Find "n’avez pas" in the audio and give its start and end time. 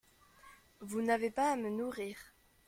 1.03-1.51